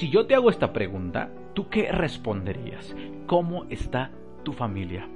[0.00, 2.96] Si yo te hago esta pregunta, ¿tú qué responderías?
[3.26, 4.10] ¿Cómo está
[4.44, 5.06] tu familia?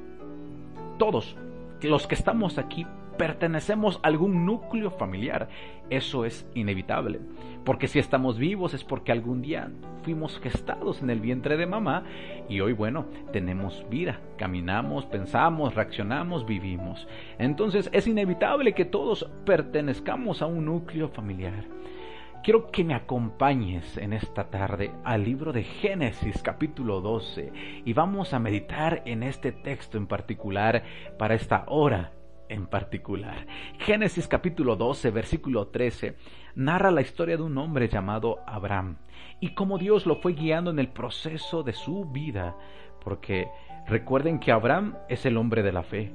[0.99, 1.39] Todos
[1.80, 2.86] los que estamos aquí
[3.17, 5.49] pertenecemos a algún núcleo familiar.
[5.89, 7.20] Eso es inevitable.
[7.65, 9.70] Porque si estamos vivos es porque algún día
[10.02, 12.03] fuimos gestados en el vientre de mamá
[12.51, 14.21] y hoy, bueno, tenemos vida.
[14.37, 17.09] Caminamos, pensamos, reaccionamos, vivimos.
[17.39, 21.64] Entonces es inevitable que todos pertenezcamos a un núcleo familiar.
[22.45, 27.51] Quiero que me acompañes en esta tarde al libro de Génesis capítulo 12
[27.87, 30.83] y vamos a meditar en este texto en particular
[31.19, 32.12] para esta hora
[32.51, 33.47] en particular.
[33.79, 36.16] Génesis capítulo 12, versículo 13,
[36.55, 38.99] narra la historia de un hombre llamado Abraham
[39.41, 42.59] y cómo Dios lo fue guiando en el proceso de su vida,
[43.02, 43.49] porque
[43.87, 46.13] recuerden que Abraham es el hombre de la fe.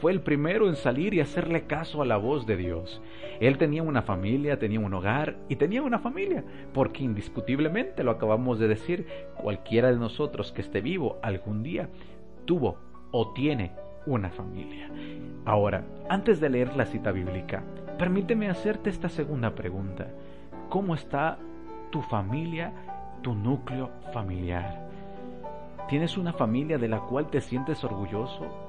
[0.00, 3.02] Fue el primero en salir y hacerle caso a la voz de Dios.
[3.40, 8.58] Él tenía una familia, tenía un hogar y tenía una familia, porque indiscutiblemente, lo acabamos
[8.58, 11.88] de decir, cualquiera de nosotros que esté vivo algún día
[12.44, 12.78] tuvo
[13.10, 13.72] o tiene
[14.06, 14.88] una familia.
[15.44, 17.62] Ahora, antes de leer la cita bíblica,
[17.98, 20.08] permíteme hacerte esta segunda pregunta.
[20.70, 21.38] ¿Cómo está
[21.90, 22.72] tu familia,
[23.22, 24.88] tu núcleo familiar?
[25.88, 28.67] ¿Tienes una familia de la cual te sientes orgulloso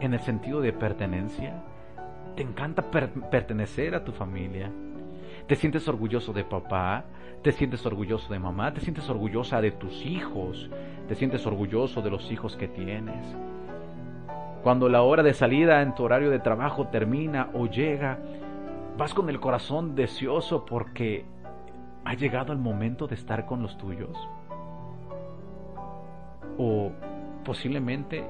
[0.00, 1.62] en el sentido de pertenencia?
[2.36, 4.70] ¿Te encanta pertenecer a tu familia?
[5.46, 7.04] ¿Te sientes orgulloso de papá?
[7.42, 8.72] ¿Te sientes orgulloso de mamá?
[8.72, 10.70] ¿Te sientes orgullosa de tus hijos?
[11.08, 13.24] ¿Te sientes orgulloso de los hijos que tienes?
[14.62, 18.18] Cuando la hora de salida en tu horario de trabajo termina o llega,
[18.98, 21.24] vas con el corazón deseoso porque
[22.04, 24.16] ha llegado el momento de estar con los tuyos.
[26.58, 26.92] O
[27.44, 28.24] posiblemente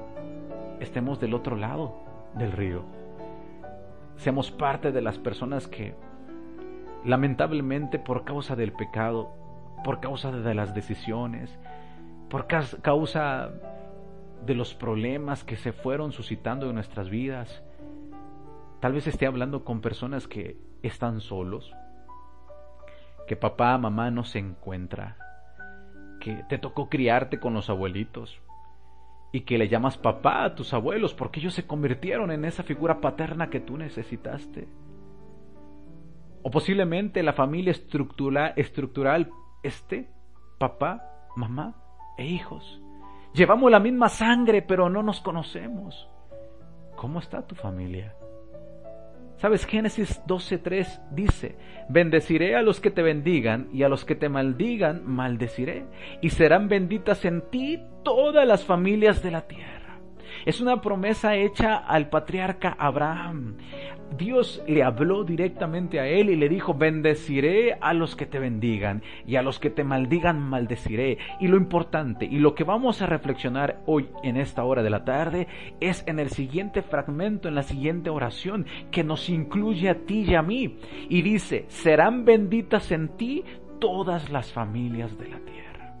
[0.81, 1.95] estemos del otro lado
[2.35, 2.83] del río.
[4.17, 5.95] Seamos parte de las personas que
[7.05, 9.31] lamentablemente por causa del pecado,
[9.83, 11.57] por causa de las decisiones,
[12.29, 13.51] por causa
[14.45, 17.63] de los problemas que se fueron suscitando en nuestras vidas.
[18.79, 21.71] Tal vez esté hablando con personas que están solos,
[23.27, 25.17] que papá, mamá no se encuentra,
[26.19, 28.41] que te tocó criarte con los abuelitos
[29.31, 32.99] y que le llamas papá a tus abuelos porque ellos se convirtieron en esa figura
[32.99, 34.67] paterna que tú necesitaste.
[36.43, 39.29] O posiblemente la familia estructural,
[39.63, 40.09] esté
[40.57, 41.75] papá, mamá
[42.17, 42.81] e hijos
[43.33, 46.09] Llevamos la misma sangre, pero no nos conocemos.
[46.97, 48.13] ¿Cómo está tu familia?
[49.41, 49.65] ¿Sabes?
[49.65, 51.55] Génesis 12.3 dice,
[51.89, 55.85] bendeciré a los que te bendigan y a los que te maldigan, maldeciré.
[56.21, 59.97] Y serán benditas en ti todas las familias de la tierra.
[60.45, 63.57] Es una promesa hecha al patriarca Abraham.
[64.17, 69.01] Dios le habló directamente a él y le dijo, bendeciré a los que te bendigan
[69.25, 71.17] y a los que te maldigan maldeciré.
[71.39, 75.05] Y lo importante y lo que vamos a reflexionar hoy en esta hora de la
[75.05, 75.47] tarde
[75.79, 80.35] es en el siguiente fragmento, en la siguiente oración que nos incluye a ti y
[80.35, 80.77] a mí.
[81.09, 83.43] Y dice, serán benditas en ti
[83.79, 85.95] todas las familias de la tierra.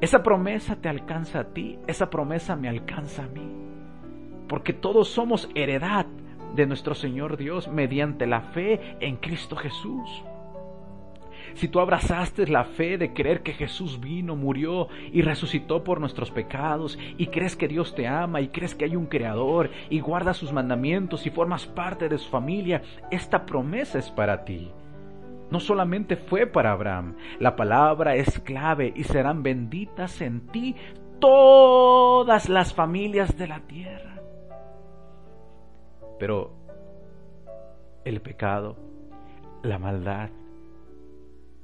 [0.00, 3.52] Esa promesa te alcanza a ti, esa promesa me alcanza a mí.
[4.48, 6.06] Porque todos somos heredad
[6.58, 10.24] de nuestro Señor Dios mediante la fe en Cristo Jesús.
[11.54, 16.30] Si tú abrazaste la fe de creer que Jesús vino, murió y resucitó por nuestros
[16.30, 20.36] pecados, y crees que Dios te ama, y crees que hay un Creador, y guardas
[20.36, 24.70] sus mandamientos y formas parte de su familia, esta promesa es para ti
[25.50, 30.76] no solamente fue para Abraham, la palabra es clave y serán benditas en ti
[31.20, 34.07] todas las familias de la tierra.
[36.18, 36.52] Pero
[38.04, 38.76] el pecado,
[39.62, 40.30] la maldad,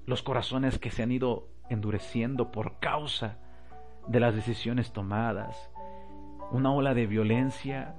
[0.07, 3.39] los corazones que se han ido endureciendo por causa
[4.07, 5.71] de las decisiones tomadas,
[6.53, 7.95] una ola de violencia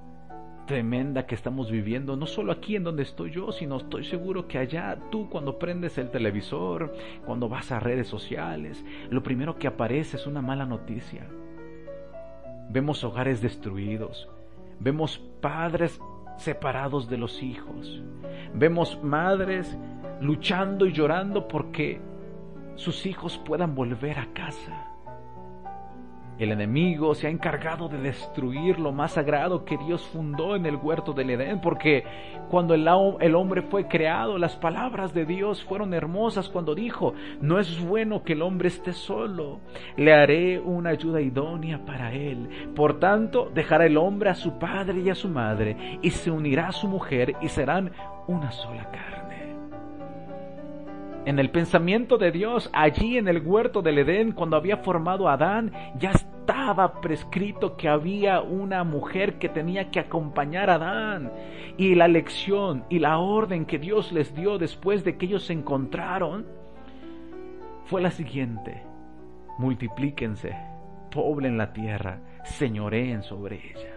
[0.66, 4.58] tremenda que estamos viviendo, no solo aquí en donde estoy yo, sino estoy seguro que
[4.58, 6.92] allá tú cuando prendes el televisor,
[7.24, 11.26] cuando vas a redes sociales, lo primero que aparece es una mala noticia.
[12.68, 14.28] Vemos hogares destruidos,
[14.80, 16.00] vemos padres
[16.36, 18.02] separados de los hijos,
[18.54, 19.76] vemos madres
[20.20, 22.00] luchando y llorando porque
[22.74, 24.95] sus hijos puedan volver a casa.
[26.38, 30.76] El enemigo se ha encargado de destruir lo más sagrado que Dios fundó en el
[30.76, 32.04] huerto del Edén, porque
[32.50, 37.80] cuando el, hombre fue creado, las palabras de Dios fueron hermosas cuando dijo, no es
[37.80, 39.60] bueno que el hombre esté solo,
[39.96, 42.48] le haré una ayuda idónea para él.
[42.74, 46.68] Por tanto, dejará el hombre a su padre y a su madre, y se unirá
[46.68, 47.92] a su mujer, y serán
[48.26, 49.25] una sola carne.
[51.26, 55.32] En el pensamiento de Dios, allí en el huerto del Edén, cuando había formado a
[55.32, 61.32] Adán, ya estaba prescrito que había una mujer que tenía que acompañar a Adán.
[61.76, 65.52] Y la lección y la orden que Dios les dio después de que ellos se
[65.52, 66.46] encontraron
[67.86, 68.84] fue la siguiente.
[69.58, 70.56] Multiplíquense,
[71.10, 73.96] poblen la tierra, señoreen sobre ella.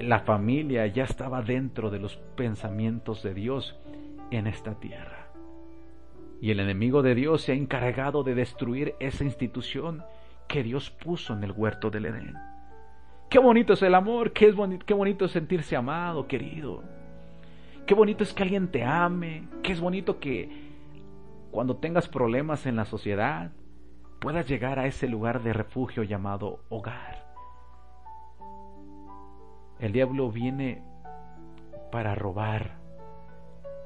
[0.00, 3.78] La familia ya estaba dentro de los pensamientos de Dios
[4.32, 5.17] en esta tierra.
[6.40, 10.04] Y el enemigo de Dios se ha encargado de destruir esa institución
[10.46, 12.34] que Dios puso en el huerto del Edén.
[13.28, 16.82] Qué bonito es el amor, qué, es bonito, es sentirse amado, querido.
[17.86, 20.68] Qué bonito es que alguien te ame, qué es bonito que
[21.50, 23.50] cuando tengas problemas en la sociedad
[24.20, 27.26] puedas llegar a ese lugar de refugio llamado hogar.
[29.78, 30.82] El diablo viene
[31.92, 32.78] para robar,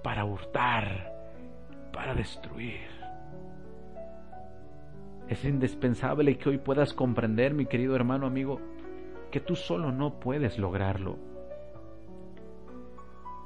[0.02, 1.11] para hurtar,
[2.02, 2.80] para destruir.
[5.28, 8.60] Es indispensable que hoy puedas comprender, mi querido hermano amigo,
[9.30, 11.16] que tú solo no puedes lograrlo.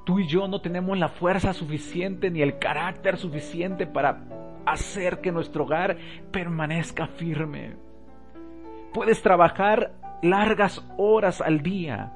[0.06, 4.24] Tú y yo no tenemos la fuerza suficiente ni el carácter suficiente para
[4.64, 5.98] hacer que nuestro hogar
[6.30, 7.76] permanezca firme.
[8.94, 9.92] Puedes trabajar
[10.22, 12.10] largas horas al día,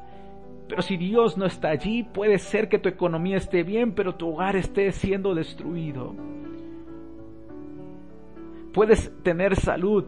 [0.71, 4.29] pero si Dios no está allí, puede ser que tu economía esté bien, pero tu
[4.29, 6.15] hogar esté siendo destruido.
[8.73, 10.05] Puedes tener salud,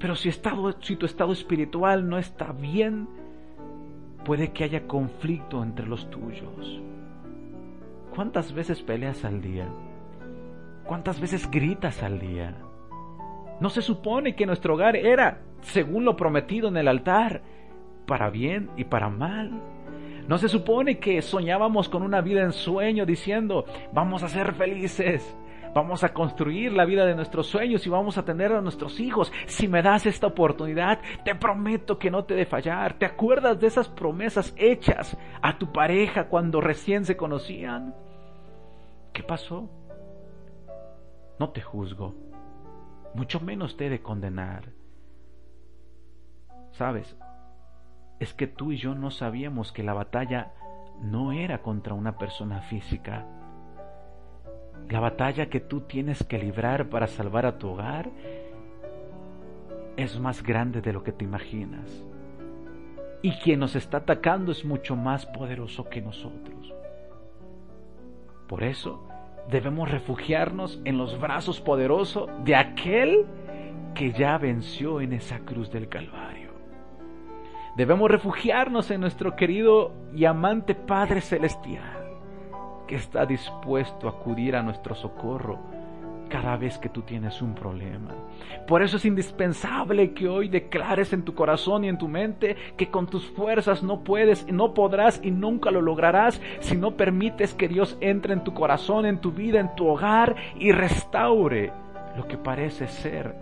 [0.00, 3.06] pero si, si tu estado espiritual no está bien,
[4.24, 6.82] puede que haya conflicto entre los tuyos.
[8.12, 9.68] ¿Cuántas veces peleas al día?
[10.86, 12.56] ¿Cuántas veces gritas al día?
[13.60, 17.42] ¿No se supone que nuestro hogar era, según lo prometido en el altar,
[18.06, 19.52] para bien y para mal?
[20.30, 25.36] ¿No se supone que soñábamos con una vida en sueño diciendo, vamos a ser felices,
[25.74, 29.32] Vamos a construir la vida de nuestros sueños y vamos a tener a nuestros hijos.
[29.46, 32.94] Si me das esta oportunidad, te prometo que no te de fallar.
[32.94, 37.94] ¿Te acuerdas de esas promesas hechas a tu pareja cuando recién se conocían?
[39.12, 39.68] ¿Qué pasó?
[41.38, 42.14] No te juzgo,
[43.14, 44.64] mucho menos te he de condenar.
[46.72, 47.16] Sabes,
[48.20, 50.52] es que tú y yo no sabíamos que la batalla
[51.02, 53.26] no era contra una persona física
[54.90, 58.10] la batalla que tú tienes que librar para salvar a tu hogar
[59.96, 62.04] es más grande de lo que te imaginas.
[63.22, 66.74] Y quien nos está atacando es mucho más poderoso que nosotros.
[68.48, 69.06] Por eso
[69.48, 73.26] debemos refugiarnos en los brazos poderosos de aquel
[73.94, 76.29] que ya venció en esa cruz del Calvario.
[77.76, 82.00] Debemos refugiarnos en nuestro querido y amante Padre Celestial
[82.90, 85.60] que está dispuesto a acudir a nuestro socorro
[86.28, 88.10] cada vez que tú tienes un problema.
[88.66, 92.90] Por eso es indispensable que hoy declares en tu corazón y en tu mente que
[92.90, 97.68] con tus fuerzas no puedes, no podrás y nunca lo lograrás si no permites que
[97.68, 101.72] Dios entre en tu corazón, en tu vida, en tu hogar y restaure
[102.16, 103.36] lo que parece ser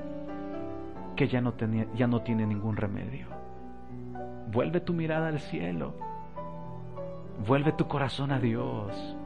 [1.16, 3.37] que ya no, tenía, ya no tiene ningún remedio.
[4.50, 5.94] Vuelve tu mirada al cielo.
[7.46, 9.16] Vuelve tu corazón a Dios.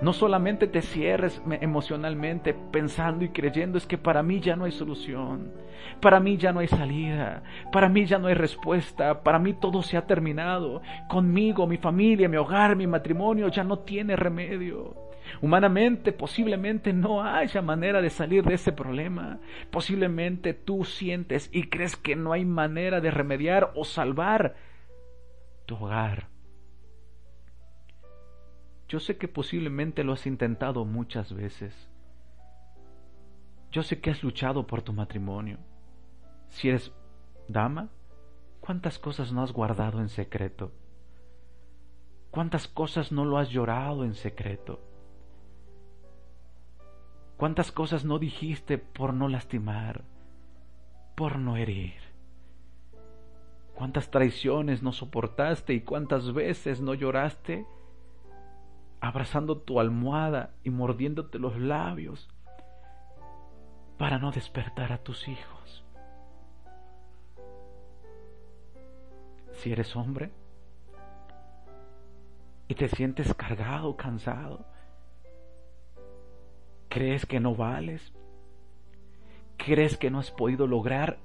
[0.00, 4.72] No solamente te cierres emocionalmente pensando y creyendo es que para mí ya no hay
[4.72, 5.52] solución,
[6.00, 7.42] para mí ya no hay salida,
[7.72, 12.28] para mí ya no hay respuesta, para mí todo se ha terminado, conmigo, mi familia,
[12.28, 15.05] mi hogar, mi matrimonio ya no tiene remedio.
[15.40, 19.40] Humanamente posiblemente no haya manera de salir de ese problema.
[19.70, 24.56] Posiblemente tú sientes y crees que no hay manera de remediar o salvar
[25.66, 26.36] tu hogar
[28.88, 31.74] yo sé que posiblemente lo has intentado muchas veces.
[33.72, 35.58] Yo sé que has luchado por tu matrimonio.
[36.48, 36.92] Si eres
[37.48, 37.88] dama,
[38.60, 40.72] ¿cuántas cosas no has guardado en secreto?
[42.30, 44.80] ¿Cuántas cosas no lo has llorado en secreto?
[47.36, 50.04] ¿Cuántas cosas no dijiste por no lastimar,
[51.14, 51.94] por no herir?
[53.74, 57.66] ¿Cuántas traiciones no soportaste y cuántas veces no lloraste
[59.00, 62.28] abrazando tu almohada y mordiéndote los labios
[63.98, 65.84] para no despertar a tus hijos.
[69.52, 70.32] Si eres hombre
[72.68, 74.66] y te sientes cargado, cansado,
[76.96, 78.10] crees que no vales,
[79.58, 81.18] crees que no has podido lograr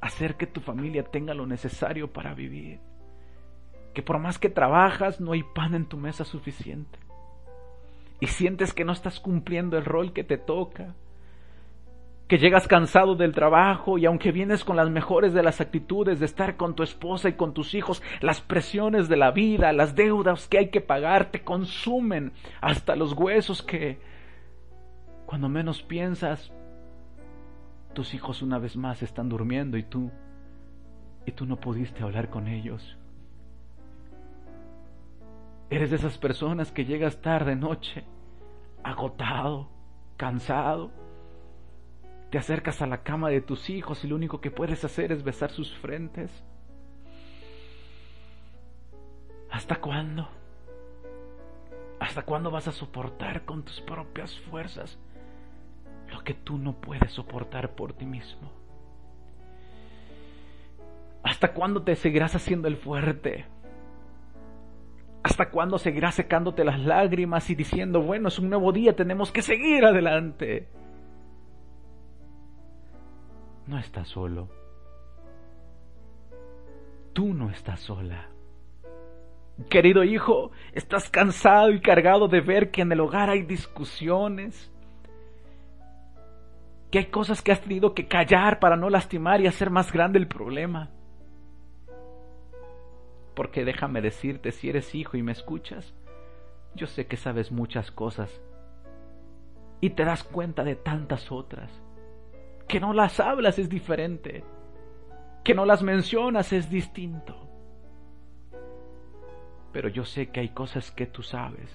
[0.00, 2.80] hacer que tu familia tenga lo necesario para vivir
[3.92, 6.98] que por más que trabajas no hay pan en tu mesa suficiente.
[8.20, 10.94] y sientes que no estás cumpliendo el rol que te toca,
[12.30, 16.26] que llegas cansado del trabajo y aunque vienes con las mejores de las actitudes de
[16.26, 20.46] estar con tu esposa y con tus hijos, las presiones de la vida, las deudas
[20.46, 23.98] que hay que pagar te consumen hasta los huesos que
[25.26, 26.52] cuando menos piensas
[27.94, 30.12] tus hijos una vez más están durmiendo y tú
[31.26, 32.96] y tú no pudiste hablar con ellos.
[35.68, 38.04] Eres de esas personas que llegas tarde noche,
[38.84, 39.68] agotado,
[40.16, 40.92] cansado,
[42.30, 45.24] te acercas a la cama de tus hijos y lo único que puedes hacer es
[45.24, 46.30] besar sus frentes.
[49.50, 50.28] ¿Hasta cuándo?
[51.98, 54.98] ¿Hasta cuándo vas a soportar con tus propias fuerzas
[56.10, 58.52] lo que tú no puedes soportar por ti mismo?
[61.24, 63.44] ¿Hasta cuándo te seguirás haciendo el fuerte?
[65.24, 69.42] ¿Hasta cuándo seguirás secándote las lágrimas y diciendo, bueno, es un nuevo día, tenemos que
[69.42, 70.68] seguir adelante?
[73.70, 74.48] No estás solo.
[77.12, 78.28] Tú no estás sola.
[79.68, 84.72] Querido hijo, estás cansado y cargado de ver que en el hogar hay discusiones,
[86.90, 90.18] que hay cosas que has tenido que callar para no lastimar y hacer más grande
[90.18, 90.90] el problema.
[93.34, 95.94] Porque déjame decirte, si eres hijo y me escuchas,
[96.74, 98.42] yo sé que sabes muchas cosas
[99.80, 101.70] y te das cuenta de tantas otras.
[102.70, 104.44] Que no las hablas es diferente.
[105.42, 107.34] Que no las mencionas es distinto.
[109.72, 111.68] Pero yo sé que hay cosas que tú sabes.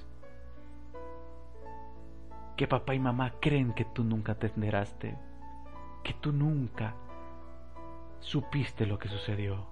[2.55, 5.17] Que papá y mamá creen que tú nunca te enteraste.
[6.01, 6.95] Que tú nunca
[8.21, 9.67] supiste lo que sucedió.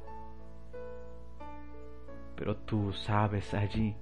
[2.36, 3.96] Pero tú sabes allí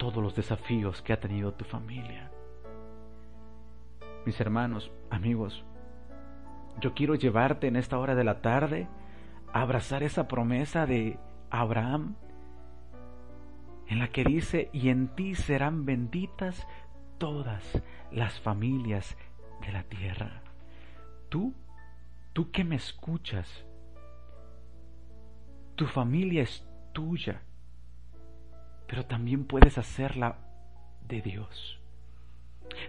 [0.00, 2.28] todos los desafíos que ha tenido tu familia
[4.26, 5.64] mis hermanos, amigos,
[6.80, 8.88] yo quiero llevarte en esta hora de la tarde
[9.52, 11.18] a abrazar esa promesa de
[11.50, 12.16] Abraham
[13.88, 16.66] en la que dice, y en ti serán benditas
[17.18, 19.16] todas las familias
[19.66, 20.42] de la tierra.
[21.28, 21.54] Tú,
[22.32, 23.66] tú que me escuchas,
[25.74, 27.42] tu familia es tuya,
[28.86, 30.38] pero también puedes hacerla
[31.08, 31.79] de Dios.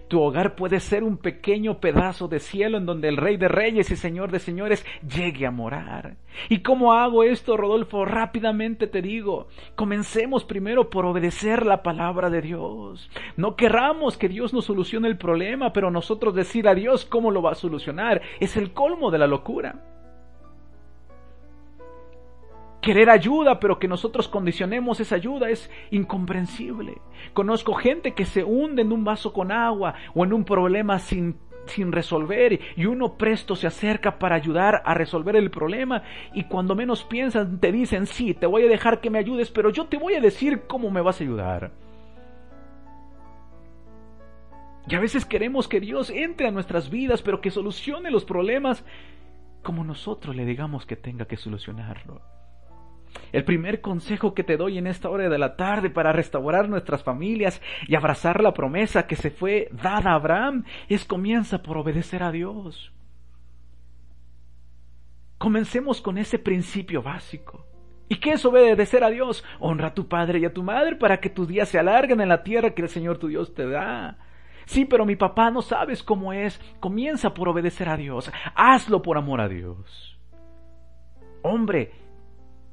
[0.08, 3.92] Tu hogar puede ser un pequeño pedazo de cielo en donde el Rey de Reyes
[3.92, 6.16] y Señor de Señores llegue a morar.
[6.50, 8.06] ¿Y cómo hago esto, Rodolfo?
[8.06, 13.10] Rápidamente te digo, comencemos primero por obedecer la palabra de Dios.
[13.38, 17.42] No querramos que Dios nos solucione el problema, pero nosotros decir a Dios cómo lo
[17.42, 19.91] va a solucionar es el colmo de la locura
[22.82, 26.98] querer ayuda, pero que nosotros condicionemos esa ayuda es incomprensible.
[27.34, 31.38] Conozco gente que se hunde en un vaso con agua o en un problema sin,
[31.68, 36.76] sin resolver y uno presto se acerca para ayudar a resolver el problema y cuando
[36.76, 39.98] menos piensan te dicen, sí, te voy a dejar que me ayudes, pero yo te
[39.98, 41.72] voy a decir cómo me vas a ayudar.
[44.88, 48.84] Y a veces queremos que Dios entre a nuestras vidas, pero que solucione los problemas
[49.62, 52.41] como nosotros le digamos que tenga que solucionarlo.
[53.32, 57.04] El primer consejo que te doy en esta hora de la tarde para restaurar nuestras
[57.04, 62.24] familias y abrazar la promesa que se fue dada a Abraham es comienza por obedecer
[62.24, 62.92] a Dios.
[65.38, 67.66] Comencemos con ese principio básico.
[68.08, 69.44] ¿Y qué es obedecer a Dios?
[69.60, 72.30] Honra a tu padre y a tu madre para que tus días se alarguen en
[72.30, 74.18] la tierra que el Señor tu Dios te da.
[74.66, 76.60] Sí, pero mi papá no sabes cómo es.
[76.80, 78.32] Comienza por obedecer a Dios.
[78.54, 80.20] Hazlo por amor a Dios.
[81.42, 81.92] Hombre,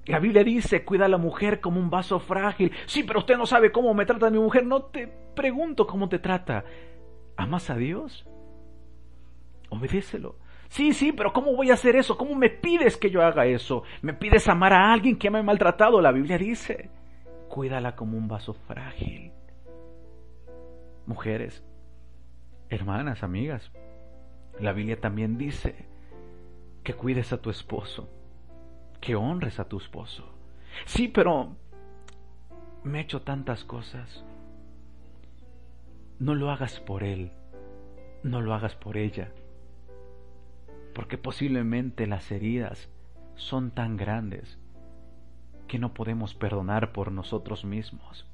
[0.09, 2.73] la Biblia dice, cuida a la mujer como un vaso frágil.
[2.87, 4.65] Sí, pero usted no sabe cómo me trata mi mujer.
[4.65, 6.65] No te pregunto cómo te trata.
[7.37, 8.27] ¿Amas a Dios?
[9.69, 10.37] Obedécelo.
[10.69, 12.17] Sí, sí, pero ¿cómo voy a hacer eso?
[12.17, 13.83] ¿Cómo me pides que yo haga eso?
[14.01, 16.01] ¿Me pides amar a alguien que me ha maltratado?
[16.01, 16.91] La Biblia dice,
[17.49, 19.33] cuídala como un vaso frágil.
[21.07, 21.65] Mujeres,
[22.71, 23.73] hermanas, amigas,
[24.59, 25.87] la Biblia también dice
[26.83, 28.11] que cuides a tu esposo
[29.01, 30.29] que honres a tu esposo.
[30.87, 31.57] Sí, pero
[32.85, 34.25] me he hecho tantas cosas.
[36.19, 37.33] No lo hagas por él,
[38.23, 39.31] no lo hagas por ella,
[40.95, 42.89] porque posiblemente las heridas
[43.37, 44.59] son tan grandes
[45.69, 48.27] que no podemos perdonar por nosotros mismos.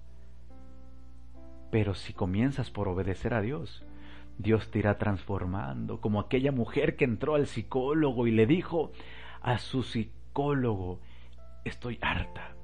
[1.71, 3.85] Pero si comienzas por obedecer a Dios,
[4.39, 8.93] Dios te irá transformando, como aquella mujer que entró al psicólogo y le dijo
[9.43, 10.24] a su psicólogo,
[11.65, 12.55] estoy harta.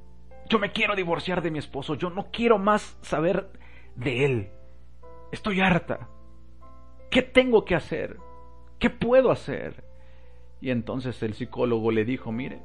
[0.49, 3.50] Yo me quiero divorciar de mi esposo, yo no quiero más saber
[3.95, 4.50] de él.
[5.33, 6.09] Estoy harta.
[7.11, 8.17] ¿Qué tengo que hacer?
[8.79, 9.85] ¿Qué puedo hacer?
[10.61, 12.61] Y entonces el psicólogo le dijo, mire,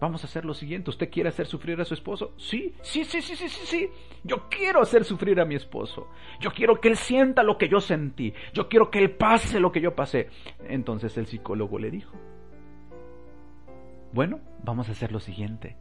[0.00, 2.34] vamos a hacer lo siguiente, ¿usted quiere hacer sufrir a su esposo?
[2.36, 3.90] Sí, sí, sí, sí, sí, sí, sí.
[4.24, 6.08] Yo quiero hacer sufrir a mi esposo.
[6.40, 8.34] Yo quiero que él sienta lo que yo sentí.
[8.52, 10.28] Yo quiero que él pase lo que yo pasé.
[10.68, 12.12] Entonces el psicólogo le dijo,
[14.14, 15.76] bueno, vamos a hacer lo siguiente.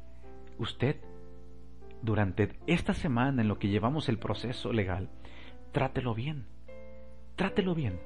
[0.57, 0.97] Usted,
[2.01, 5.09] durante esta semana en lo que llevamos el proceso legal,
[5.71, 6.47] trátelo bien.
[7.35, 7.99] Trátelo bien.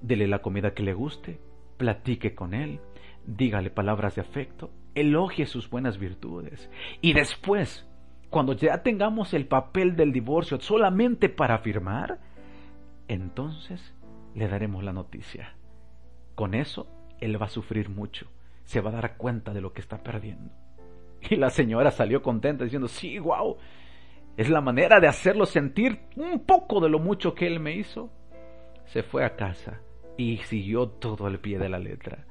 [0.00, 1.38] Dele la comida que le guste,
[1.76, 2.80] platique con él,
[3.26, 6.70] dígale palabras de afecto, elogie sus buenas virtudes.
[7.02, 7.86] Y después,
[8.30, 12.20] cuando ya tengamos el papel del divorcio solamente para firmar,
[13.06, 13.94] entonces
[14.34, 15.56] le daremos la noticia.
[16.34, 16.88] Con eso,
[17.20, 18.31] él va a sufrir mucho,
[18.64, 20.52] se va a dar cuenta de lo que está perdiendo.
[21.30, 23.56] Y la señora salió contenta diciendo, sí, wow,
[24.36, 28.10] es la manera de hacerlo sentir un poco de lo mucho que él me hizo.
[28.86, 29.80] Se fue a casa
[30.16, 32.26] y siguió todo al pie de la letra.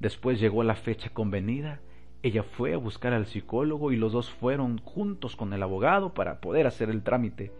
[0.00, 1.80] Después llegó la fecha convenida,
[2.22, 6.40] ella fue a buscar al psicólogo y los dos fueron juntos con el abogado para
[6.40, 7.52] poder hacer el trámite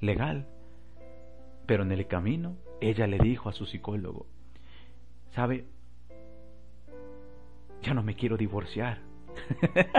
[0.00, 0.46] legal.
[1.66, 4.26] Pero en el camino ella le dijo a su psicólogo,
[5.30, 5.66] ¿sabe?
[7.82, 9.00] Ya no me quiero divorciar.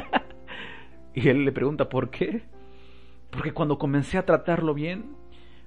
[1.14, 2.44] y él le pregunta, ¿por qué?
[3.30, 5.16] Porque cuando comencé a tratarlo bien,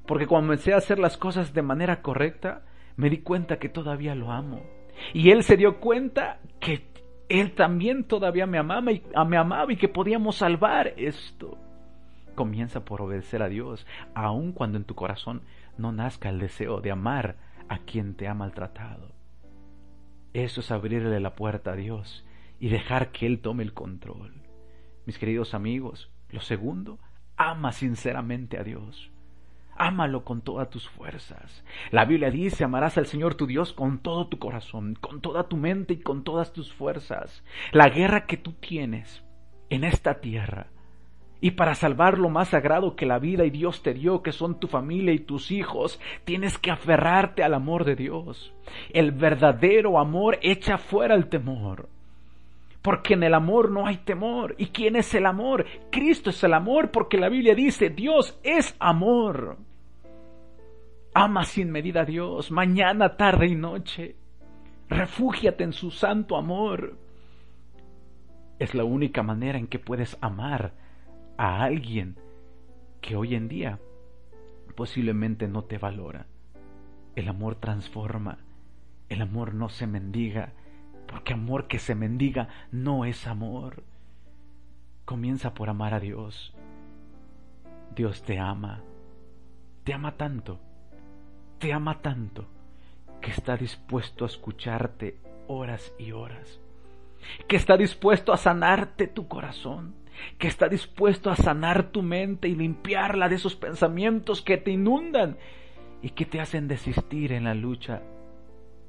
[0.07, 2.63] porque cuando comencé a hacer las cosas de manera correcta,
[2.97, 4.63] me di cuenta que todavía lo amo.
[5.13, 6.87] Y él se dio cuenta que
[7.29, 8.59] él también todavía y, me
[9.37, 11.59] amaba y que podíamos salvar esto.
[12.35, 15.43] Comienza por obedecer a Dios, aun cuando en tu corazón
[15.77, 17.37] no nazca el deseo de amar
[17.69, 19.16] a quien te ha maltratado.
[20.37, 22.23] Eso es abrirle la puerta a Dios
[22.61, 24.35] y dejar que Él tome el control.
[25.07, 26.99] Mis queridos amigos, lo segundo,
[27.39, 29.11] ama sinceramente a Dios.
[29.79, 31.65] Ámalo con todas tus fuerzas.
[31.91, 35.57] La Biblia dice, amarás al Señor tu Dios con todo tu corazón, con toda tu
[35.57, 37.43] mente y con todas tus fuerzas.
[37.73, 39.25] La guerra que tú tienes
[39.71, 40.67] en esta tierra
[41.41, 44.59] y para salvar lo más sagrado que la vida y Dios te dio, que son
[44.59, 48.55] tu familia y tus hijos, tienes que aferrarte al amor de Dios.
[48.91, 51.89] El verdadero amor echa fuera el temor
[52.87, 54.55] porque en el amor no hay temor.
[54.59, 55.67] ¿Y quién es el amor?
[55.91, 59.57] Cristo es el amor, porque la Biblia dice, Dios es amor.
[61.13, 64.15] Ama sin medida a Dios, mañana, tarde y noche.
[64.89, 66.97] Refúgiate en su santo amor.
[68.61, 70.86] Es la única manera en que puedes amar
[71.37, 72.17] a alguien
[73.01, 73.79] que hoy en día
[74.77, 76.27] posiblemente no te valora.
[77.15, 78.39] El amor transforma,
[79.09, 80.53] el amor no se mendiga,
[81.07, 83.83] porque amor que se mendiga no es amor.
[85.05, 86.55] Comienza por amar a Dios.
[87.95, 88.83] Dios te ama.
[89.85, 90.59] Te ama tanto.
[91.59, 92.45] Te ama tanto
[93.21, 96.61] que está dispuesto a escucharte horas y horas.
[97.49, 99.95] Que está dispuesto a sanarte tu corazón.
[100.39, 105.37] Que está dispuesto a sanar tu mente y limpiarla de esos pensamientos que te inundan
[106.03, 108.03] y que te hacen desistir en la lucha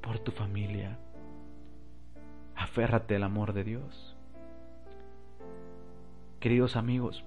[0.00, 0.98] por tu familia
[2.58, 4.16] Aférrate al amor de Dios.
[6.40, 7.24] Queridos amigos,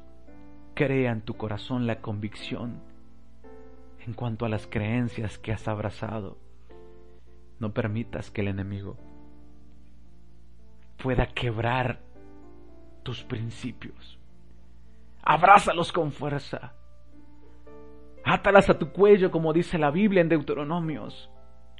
[0.74, 2.82] crea en tu corazón la convicción
[4.06, 6.38] en cuanto a las creencias que has abrazado.
[7.60, 8.98] No permitas que el enemigo
[11.02, 12.02] pueda quebrar
[13.04, 14.20] tus principios.
[15.24, 16.74] Abrázalos con fuerza.
[18.24, 21.30] Átalas a tu cuello, como dice la Biblia en Deuteronomios.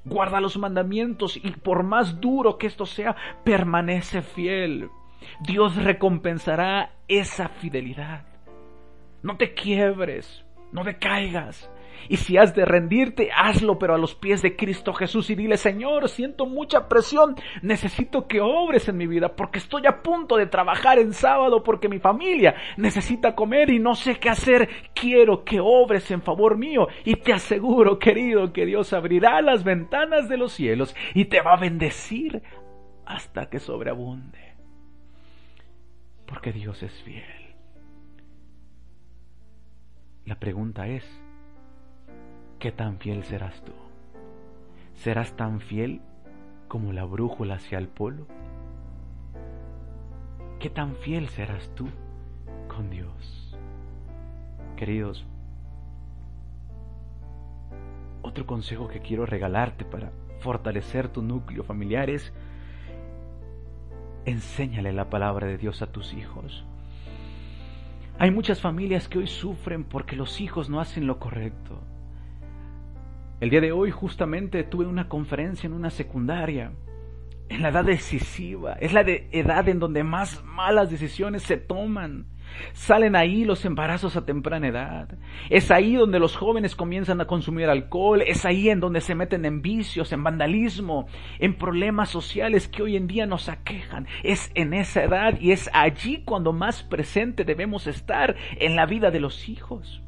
[0.04, 4.90] Guarda los mandamientos y por más duro que esto sea, permanece fiel.
[5.42, 8.26] Dios recompensará esa fidelidad.
[9.22, 11.70] No te quiebres, no decaigas.
[12.10, 15.58] Y si has de rendirte, hazlo, pero a los pies de Cristo Jesús y dile,
[15.58, 20.48] Señor, siento mucha presión, necesito que obres en mi vida, porque estoy a punto de
[20.48, 25.60] trabajar en sábado, porque mi familia necesita comer y no sé qué hacer, quiero que
[25.60, 26.88] obres en favor mío.
[27.06, 31.54] Y te aseguro, querido, que Dios abrirá las ventanas de los cielos y te va
[31.54, 32.42] a bendecir
[33.06, 34.40] hasta que sobreabunde.
[36.26, 37.56] Porque Dios es fiel.
[40.26, 41.04] La pregunta es,
[42.62, 43.72] ¿qué tan fiel serás tú?
[44.94, 46.00] ¿Serás tan fiel
[46.68, 48.28] como la brújula hacia el polo?
[50.60, 51.88] ¿Qué tan fiel serás tú
[52.68, 53.58] con Dios?
[54.78, 55.26] Queridos,
[58.22, 62.32] otro consejo que quiero regalarte para fortalecer tu núcleo familiar es
[64.26, 66.64] enséñale la palabra de Dios a tus hijos.
[68.20, 71.82] Hay muchas familias que hoy sufren porque los hijos no hacen lo correcto.
[73.42, 76.74] El día de hoy justamente tuve una conferencia en una secundaria,
[77.50, 82.28] en la edad decisiva, es la edad en donde más malas decisiones se toman.
[82.74, 85.18] Salen ahí los embarazos a temprana edad.
[85.50, 88.22] Es ahí donde los jóvenes comienzan a consumir alcohol.
[88.22, 91.08] Es ahí en donde se meten en vicios, en vandalismo,
[91.40, 94.06] en problemas sociales que hoy en día nos aquejan.
[94.22, 99.10] Es en esa edad y es allí cuando más presente debemos estar en la vida
[99.10, 100.04] de los hijos.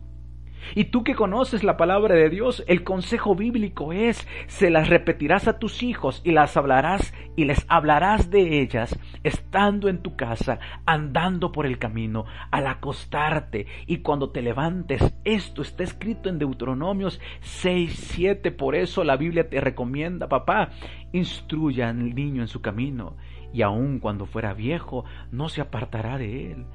[0.75, 5.47] Y tú que conoces la palabra de Dios, el consejo bíblico es, se las repetirás
[5.47, 10.59] a tus hijos y las hablarás y les hablarás de ellas estando en tu casa,
[10.85, 15.13] andando por el camino, al acostarte y cuando te levantes.
[15.23, 18.51] Esto está escrito en Deuteronomios 6, 7.
[18.51, 20.69] Por eso la Biblia te recomienda, papá,
[21.11, 23.15] instruya al niño en su camino
[23.53, 26.65] y aun cuando fuera viejo, no se apartará de él.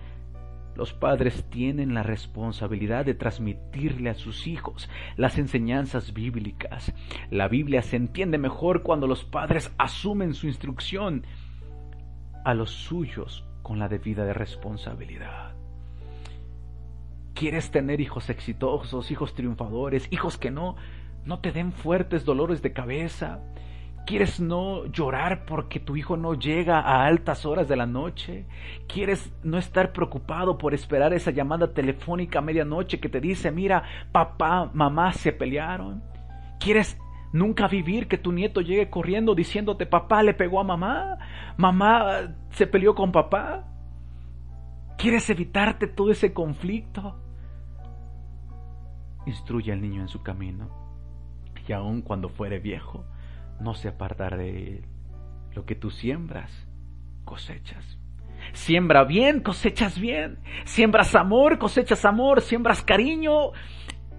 [0.78, 6.94] Los padres tienen la responsabilidad de transmitirle a sus hijos las enseñanzas bíblicas.
[7.32, 11.26] La Biblia se entiende mejor cuando los padres asumen su instrucción
[12.44, 15.56] a los suyos con la debida de responsabilidad.
[17.34, 20.76] ¿Quieres tener hijos exitosos, hijos triunfadores, hijos que no
[21.24, 23.40] no te den fuertes dolores de cabeza?
[24.08, 28.46] ¿Quieres no llorar porque tu hijo no llega a altas horas de la noche?
[28.86, 33.82] ¿Quieres no estar preocupado por esperar esa llamada telefónica a medianoche que te dice, mira,
[34.10, 36.02] papá, mamá se pelearon?
[36.58, 36.98] ¿Quieres
[37.34, 41.18] nunca vivir que tu nieto llegue corriendo diciéndote, papá le pegó a mamá?
[41.58, 43.66] ¿Mamá se peleó con papá?
[44.96, 47.20] ¿Quieres evitarte todo ese conflicto?
[49.26, 50.70] Instruye al niño en su camino
[51.68, 53.04] y aun cuando fuere viejo,
[53.60, 54.84] no se apartará de él.
[55.54, 56.50] Lo que tú siembras,
[57.24, 57.98] cosechas.
[58.52, 60.38] Siembra bien, cosechas bien.
[60.64, 62.40] Siembras amor, cosechas amor.
[62.40, 63.52] Siembras cariño,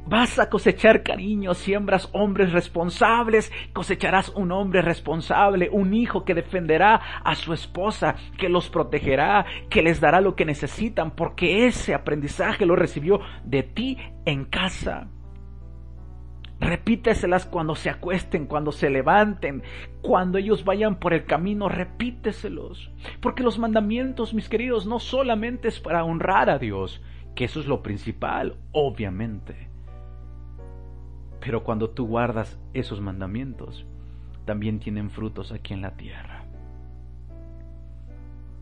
[0.06, 1.54] vas a cosechar cariño.
[1.54, 8.50] Siembras hombres responsables, cosecharás un hombre responsable, un hijo que defenderá a su esposa, que
[8.50, 13.98] los protegerá, que les dará lo que necesitan, porque ese aprendizaje lo recibió de ti
[14.26, 15.08] en casa.
[16.60, 19.64] Repíteselas cuando se acuesten, cuando se levanten,
[20.02, 22.92] cuando ellos vayan por el camino, repíteselos.
[23.22, 27.02] Porque los mandamientos, mis queridos, no solamente es para honrar a Dios,
[27.34, 29.70] que eso es lo principal, obviamente.
[31.40, 33.86] Pero cuando tú guardas esos mandamientos,
[34.44, 36.44] también tienen frutos aquí en la tierra.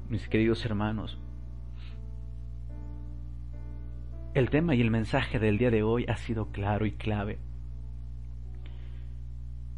[0.07, 1.17] Mis queridos hermanos,
[4.35, 7.39] el tema y el mensaje del día de hoy ha sido claro y clave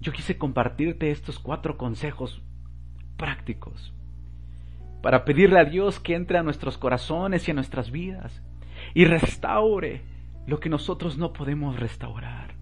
[0.02, 2.42] yo quise compartirte estos cuatro consejos
[3.18, 3.94] prácticos
[5.02, 8.42] para pedirle a Dios que entre a nuestros corazones y a nuestras vidas
[8.94, 10.04] y restaure
[10.48, 12.56] lo que nosotros no podemos restaurar.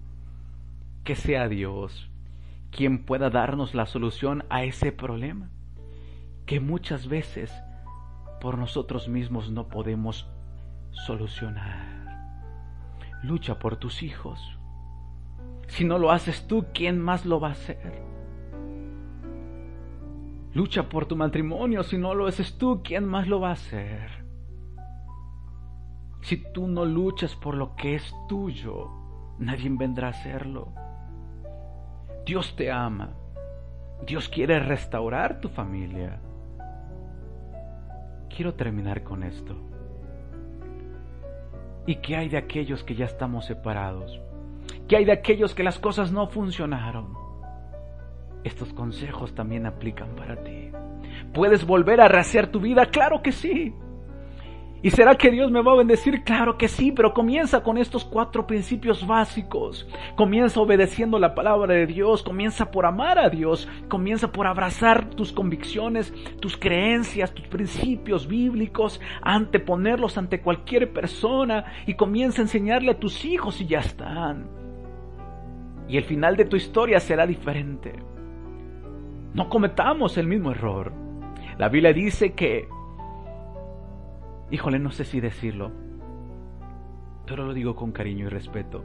[1.04, 2.10] Que sea Dios
[2.70, 5.48] quien pueda darnos la solución a ese problema
[6.44, 7.52] que muchas veces
[8.40, 10.28] por nosotros mismos no podemos
[10.90, 11.98] solucionar.
[13.22, 14.57] Lucha por tus hijos
[15.68, 18.02] si no lo haces tú, ¿quién más lo va a hacer?
[20.54, 21.82] Lucha por tu matrimonio.
[21.82, 24.24] Si no lo haces tú, ¿quién más lo va a hacer?
[26.22, 28.90] Si tú no luchas por lo que es tuyo,
[29.38, 30.72] nadie vendrá a hacerlo.
[32.26, 33.10] Dios te ama.
[34.06, 36.18] Dios quiere restaurar tu familia.
[38.34, 39.54] Quiero terminar con esto.
[41.86, 44.20] ¿Y qué hay de aquellos que ya estamos separados?
[44.88, 47.12] ¿Qué hay de aquellos que las cosas no funcionaron?
[48.42, 50.70] Estos consejos también aplican para ti.
[51.34, 52.86] ¿Puedes volver a rehacer tu vida?
[52.86, 53.74] Claro que sí.
[54.80, 56.22] ¿Y será que Dios me va a bendecir?
[56.22, 59.86] Claro que sí, pero comienza con estos cuatro principios básicos.
[60.16, 65.32] Comienza obedeciendo la palabra de Dios, comienza por amar a Dios, comienza por abrazar tus
[65.32, 72.98] convicciones, tus creencias, tus principios bíblicos, anteponerlos ante cualquier persona y comienza a enseñarle a
[72.98, 74.57] tus hijos y ya están
[75.88, 77.94] y el final de tu historia será diferente.
[79.34, 80.92] No cometamos el mismo error.
[81.56, 82.68] La Biblia dice que,
[84.50, 85.72] híjole, no sé si decirlo,
[87.26, 88.84] pero lo digo con cariño y respeto.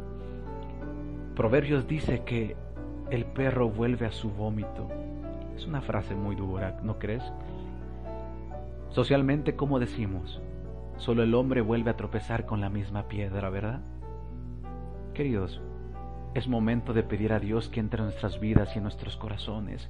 [1.36, 2.56] Proverbios dice que
[3.10, 4.90] el perro vuelve a su vómito.
[5.56, 7.24] Es una frase muy dura, ¿no crees?
[8.90, 10.42] Socialmente, ¿cómo decimos?
[10.98, 13.82] Solo el hombre vuelve a tropezar con la misma piedra, ¿verdad?
[15.14, 15.62] Queridos,
[16.34, 19.90] es momento de pedir a Dios que entre en nuestras vidas y nuestros corazones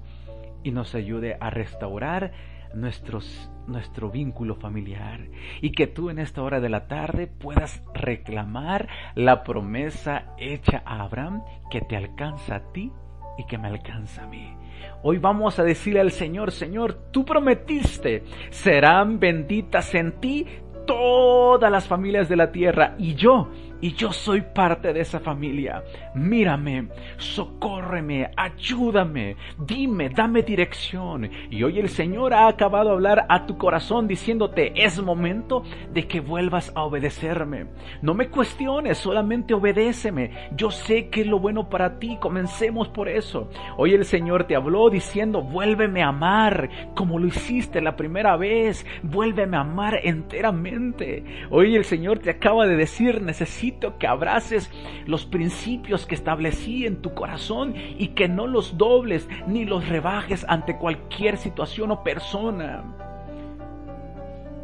[0.63, 2.31] y nos ayude a restaurar
[2.73, 5.27] nuestro vínculo familiar
[5.61, 11.03] y que tú en esta hora de la tarde puedas reclamar la promesa hecha a
[11.03, 12.91] Abraham que te alcanza a ti
[13.37, 14.55] y que me alcanza a mí.
[15.03, 20.47] Hoy vamos a decirle al Señor, Señor, tú prometiste, serán benditas en ti
[20.87, 23.49] todas las familias de la tierra y yo
[23.83, 25.83] y yo soy parte de esa familia.
[26.15, 31.29] Mírame, socórreme, ayúdame, dime, dame dirección.
[31.51, 36.07] Y hoy el Señor ha acabado de hablar a tu corazón diciéndote, es momento de
[36.07, 37.65] que vuelvas a obedecerme.
[38.01, 40.31] No me cuestiones, solamente obedéceme.
[40.55, 43.49] Yo sé que es lo bueno para ti, comencemos por eso.
[43.75, 48.85] Hoy el Señor te habló diciendo, vuélveme a amar como lo hiciste la primera vez,
[49.01, 51.25] vuélveme a amar enteramente.
[51.49, 54.71] Hoy el Señor te acaba de decir, necesito que abraces
[55.05, 60.45] los principios que establecí en tu corazón y que no los dobles ni los rebajes
[60.47, 62.83] ante cualquier situación o persona.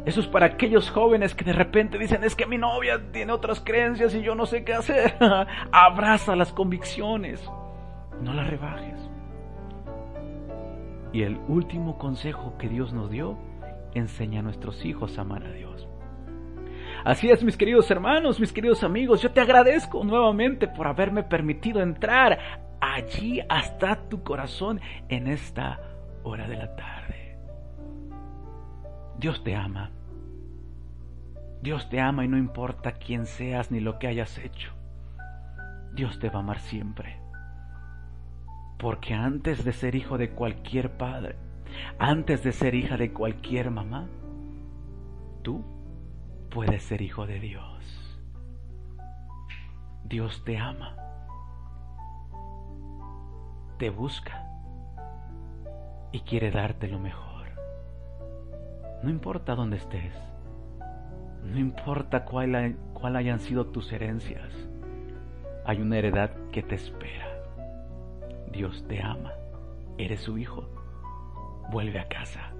[0.06, 3.60] Eso es para aquellos jóvenes que de repente dicen, es que mi novia tiene otras
[3.60, 5.14] creencias y yo no sé qué hacer.
[5.72, 7.46] Abraza las convicciones,
[8.22, 8.98] no las rebajes.
[11.12, 13.36] Y el último consejo que Dios nos dio,
[13.94, 15.89] enseña a nuestros hijos a amar a Dios.
[17.04, 21.80] Así es, mis queridos hermanos, mis queridos amigos, yo te agradezco nuevamente por haberme permitido
[21.80, 22.38] entrar
[22.80, 25.80] allí hasta tu corazón en esta
[26.22, 27.38] hora de la tarde.
[29.18, 29.90] Dios te ama.
[31.62, 34.72] Dios te ama y no importa quién seas ni lo que hayas hecho.
[35.92, 37.20] Dios te va a amar siempre.
[38.78, 41.36] Porque antes de ser hijo de cualquier padre,
[41.98, 44.08] antes de ser hija de cualquier mamá,
[45.42, 45.62] tú
[46.50, 48.18] puedes ser hijo de Dios.
[50.04, 50.96] Dios te ama,
[53.78, 54.44] te busca
[56.10, 57.46] y quiere darte lo mejor.
[59.04, 60.12] No importa dónde estés,
[61.44, 64.52] no importa cuál, cuál hayan sido tus herencias,
[65.64, 67.28] hay una heredad que te espera.
[68.50, 69.32] Dios te ama,
[69.96, 70.68] eres su hijo.
[71.70, 72.50] Vuelve a casa,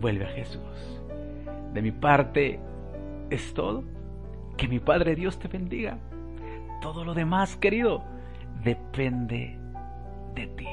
[0.00, 1.00] vuelve a Jesús.
[1.74, 2.60] De mi parte,
[3.30, 3.84] es todo.
[4.56, 5.98] Que mi Padre Dios te bendiga.
[6.80, 8.02] Todo lo demás, querido,
[8.62, 9.58] depende
[10.34, 10.66] de ti.